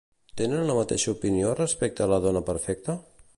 Tenen 0.39 0.63
la 0.69 0.77
mateixa 0.77 1.13
opinió 1.13 1.53
respecte 1.59 2.07
a 2.07 2.09
la 2.15 2.19
dona 2.25 2.43
perfecta? 2.49 2.97